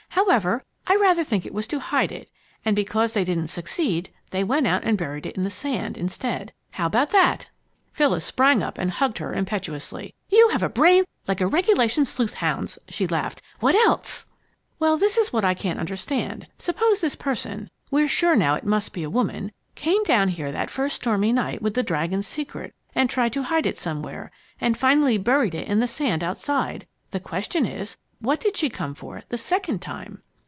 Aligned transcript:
However, 0.15 0.63
I 0.87 0.97
rather 0.97 1.23
think 1.23 1.45
it 1.45 1.53
was 1.53 1.65
to 1.67 1.79
hide 1.79 2.11
it. 2.11 2.29
And 2.65 2.75
because 2.75 3.13
they 3.13 3.23
didn't 3.23 3.47
succeed, 3.47 4.09
they 4.31 4.43
went 4.43 4.67
out 4.67 4.83
and 4.83 4.97
buried 4.97 5.25
it 5.25 5.35
in 5.37 5.43
the 5.45 5.49
sand, 5.49 5.97
instead. 5.97 6.51
How 6.71 6.85
about 6.85 7.11
that?" 7.11 7.47
Phyllis 7.93 8.25
sprang 8.25 8.61
up 8.61 8.77
and 8.77 8.91
hugged 8.91 9.17
her 9.19 9.33
impetuously. 9.33 10.13
"You 10.29 10.49
have 10.49 10.63
a 10.63 10.69
brain 10.69 11.05
like 11.29 11.39
a 11.41 11.47
regulation 11.47 12.03
sleuth 12.05 12.35
hound's!" 12.35 12.77
she 12.89 13.07
laughed. 13.07 13.41
"What 13.61 13.73
else?" 13.73 14.25
"Well, 14.79 14.97
this 14.97 15.17
is 15.17 15.31
what 15.33 15.45
I 15.45 15.53
can't 15.53 15.79
understand. 15.79 16.45
Suppose 16.57 16.99
this 17.01 17.15
person 17.15 17.69
(we're 17.89 18.07
sure 18.09 18.35
now 18.35 18.55
it 18.55 18.65
must 18.65 18.91
be 18.93 19.03
a 19.03 19.09
woman) 19.09 19.51
came 19.75 20.03
down 20.03 20.27
here 20.27 20.51
that 20.51 20.69
first 20.69 20.97
stormy 20.97 21.31
night 21.33 21.61
with 21.61 21.73
'The 21.73 21.83
Dragon's 21.83 22.27
Secret,' 22.27 22.75
and 22.93 23.09
tried 23.09 23.31
to 23.33 23.43
hide 23.43 23.65
it 23.65 23.77
somewhere, 23.77 24.29
and 24.59 24.77
finally 24.77 25.17
buried 25.17 25.55
it 25.55 25.67
in 25.67 25.79
the 25.79 25.87
sand 25.87 26.21
outside. 26.23 26.85
The 27.11 27.19
question 27.21 27.65
is, 27.65 27.95
what 28.23 28.39
did 28.39 28.55
she 28.55 28.69
come 28.69 28.93
for 28.93 29.23
the 29.29 29.37
second 29.39 29.81
time?" 29.81 30.21